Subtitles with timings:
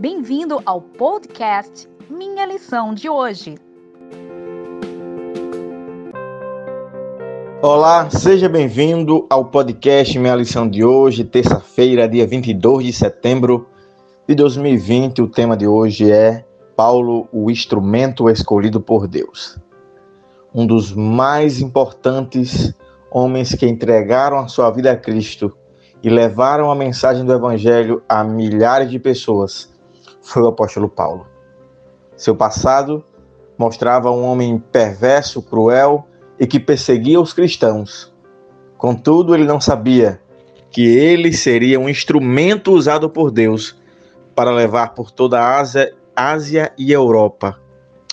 [0.00, 3.56] Bem-vindo ao podcast Minha Lição de Hoje.
[7.60, 13.66] Olá, seja bem-vindo ao podcast Minha Lição de Hoje, terça-feira, dia 22 de setembro
[14.28, 15.20] de 2020.
[15.20, 16.44] O tema de hoje é
[16.76, 19.58] Paulo, o instrumento escolhido por Deus.
[20.54, 22.72] Um dos mais importantes
[23.10, 25.52] homens que entregaram a sua vida a Cristo
[26.00, 29.76] e levaram a mensagem do Evangelho a milhares de pessoas
[30.28, 31.26] foi o apóstolo Paulo.
[32.16, 33.04] Seu passado
[33.56, 36.06] mostrava um homem perverso, cruel
[36.38, 38.14] e que perseguia os cristãos.
[38.76, 40.20] Contudo, ele não sabia
[40.70, 43.76] que ele seria um instrumento usado por Deus
[44.34, 47.60] para levar por toda a Ásia, Ásia e Europa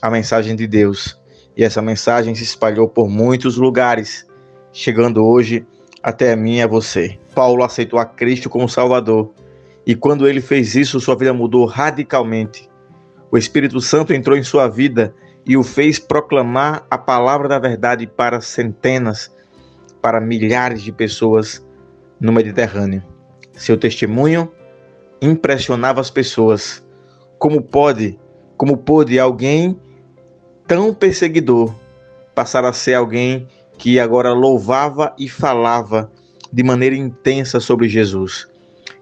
[0.00, 1.20] a mensagem de Deus.
[1.56, 4.26] E essa mensagem se espalhou por muitos lugares,
[4.72, 5.66] chegando hoje
[6.02, 7.18] até a mim e a você.
[7.34, 9.32] Paulo aceitou a Cristo como Salvador
[9.86, 12.70] e quando ele fez isso, sua vida mudou radicalmente.
[13.30, 18.06] O Espírito Santo entrou em sua vida e o fez proclamar a palavra da verdade
[18.06, 19.32] para centenas,
[20.00, 21.66] para milhares de pessoas
[22.20, 23.02] no Mediterrâneo.
[23.52, 24.52] Seu testemunho
[25.20, 26.86] impressionava as pessoas.
[27.38, 28.18] Como pode,
[28.56, 29.78] como pôde alguém
[30.66, 31.74] tão perseguidor
[32.34, 36.10] passar a ser alguém que agora louvava e falava
[36.52, 38.51] de maneira intensa sobre Jesus?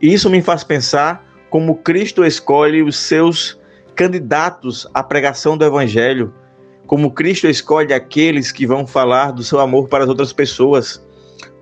[0.01, 3.61] E isso me faz pensar como Cristo escolhe os seus
[3.95, 6.33] candidatos à pregação do Evangelho,
[6.87, 11.05] como Cristo escolhe aqueles que vão falar do seu amor para as outras pessoas.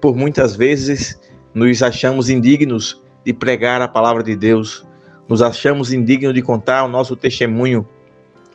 [0.01, 1.19] Por muitas vezes
[1.53, 4.87] nos achamos indignos de pregar a palavra de Deus,
[5.29, 7.87] nos achamos indignos de contar o nosso testemunho,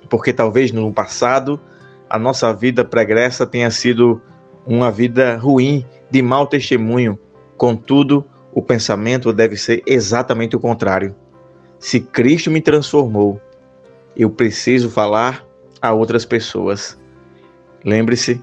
[0.09, 1.59] porque talvez no passado
[2.09, 4.21] a nossa vida pregressa tenha sido
[4.65, 7.19] uma vida ruim, de mau testemunho.
[7.57, 11.15] Contudo, o pensamento deve ser exatamente o contrário.
[11.79, 13.41] Se Cristo me transformou,
[14.15, 15.45] eu preciso falar
[15.81, 16.97] a outras pessoas.
[17.83, 18.41] Lembre-se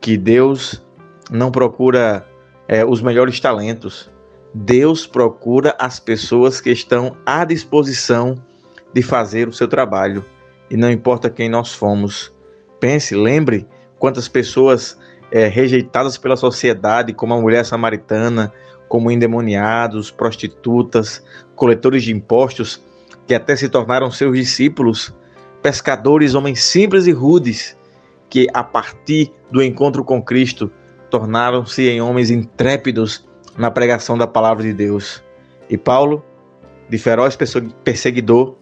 [0.00, 0.84] que Deus
[1.30, 2.26] não procura
[2.68, 4.10] é, os melhores talentos.
[4.52, 8.42] Deus procura as pessoas que estão à disposição
[8.92, 10.24] de fazer o seu trabalho.
[10.70, 12.32] E não importa quem nós fomos.
[12.78, 13.66] Pense, lembre
[13.98, 14.98] quantas pessoas
[15.32, 18.52] é, rejeitadas pela sociedade, como a mulher samaritana,
[18.86, 21.24] como endemoniados, prostitutas,
[21.56, 22.84] coletores de impostos,
[23.26, 25.16] que até se tornaram seus discípulos,
[25.62, 27.74] pescadores, homens simples e rudes,
[28.28, 30.70] que a partir do encontro com Cristo
[31.08, 33.26] tornaram-se em homens intrépidos
[33.56, 35.24] na pregação da palavra de Deus.
[35.70, 36.22] E Paulo,
[36.90, 37.38] de feroz
[37.82, 38.56] perseguidor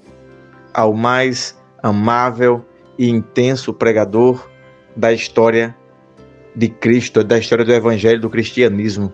[0.73, 2.65] ao mais amável
[2.97, 4.49] e intenso pregador
[4.95, 5.75] da história
[6.55, 9.13] de Cristo, da história do evangelho do cristianismo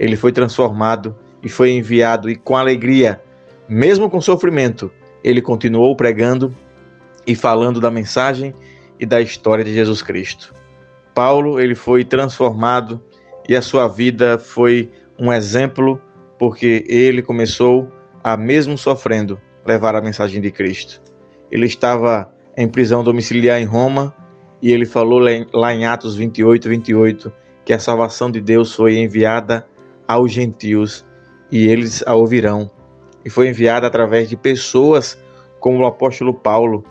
[0.00, 3.20] ele foi transformado e foi enviado, e com alegria,
[3.68, 4.90] mesmo com sofrimento,
[5.22, 6.56] ele continuou pregando
[7.26, 8.54] e falando da mensagem
[8.98, 10.54] e da história de Jesus Cristo.
[11.14, 13.02] Paulo, ele foi transformado
[13.46, 16.00] e a sua vida foi um exemplo
[16.38, 17.92] porque ele começou
[18.24, 21.02] a mesmo sofrendo levar a mensagem de Cristo.
[21.50, 24.14] Ele estava em prisão domiciliar em Roma
[24.62, 25.20] e ele falou
[25.52, 27.32] lá em Atos 28, 28
[27.64, 29.66] que a salvação de Deus foi enviada
[30.06, 31.04] aos gentios
[31.50, 32.70] e eles a ouvirão.
[33.24, 35.18] E foi enviada através de pessoas
[35.58, 36.84] como o apóstolo Paulo.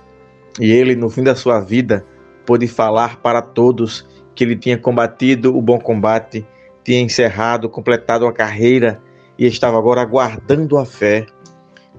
[0.60, 2.06] E ele, no fim da sua vida,
[2.46, 6.46] pôde falar para todos que ele tinha combatido o bom combate,
[6.84, 9.02] tinha encerrado, completado a carreira
[9.38, 11.26] e estava agora aguardando a fé.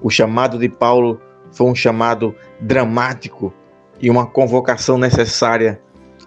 [0.01, 1.21] O chamado de Paulo
[1.51, 3.53] foi um chamado dramático
[4.01, 5.79] e uma convocação necessária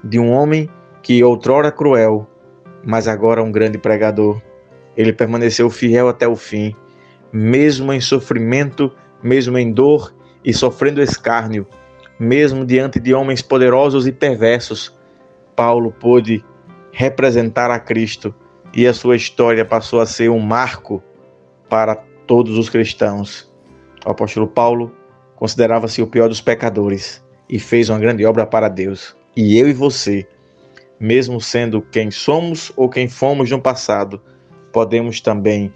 [0.03, 0.71] de um homem
[1.03, 2.27] que outrora cruel,
[2.85, 4.41] mas agora um grande pregador.
[4.97, 6.75] Ele permaneceu fiel até o fim,
[7.33, 8.93] mesmo em sofrimento,
[9.23, 10.15] mesmo em dor
[10.45, 11.67] e sofrendo escárnio,
[12.19, 14.97] mesmo diante de homens poderosos e perversos.
[15.57, 16.45] Paulo pôde
[16.93, 18.33] representar a Cristo
[18.73, 21.03] e a sua história passou a ser um marco
[21.69, 21.97] para
[22.27, 23.53] todos os cristãos.
[24.07, 24.95] O apóstolo Paulo
[25.35, 29.17] considerava-se o pior dos pecadores e fez uma grande obra para Deus.
[29.37, 30.27] E eu e você,
[30.99, 34.23] mesmo sendo quem somos ou quem fomos no passado,
[34.73, 35.73] podemos também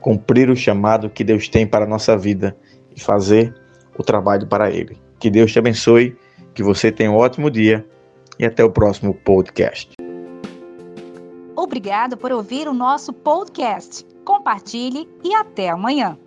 [0.00, 2.56] cumprir o chamado que Deus tem para a nossa vida
[2.94, 3.54] e fazer
[3.96, 4.96] o trabalho para Ele.
[5.18, 6.16] Que Deus te abençoe,
[6.54, 7.86] que você tenha um ótimo dia
[8.38, 9.92] e até o próximo podcast.
[11.54, 14.04] Obrigado por ouvir o nosso podcast.
[14.24, 16.18] Compartilhe e até amanhã.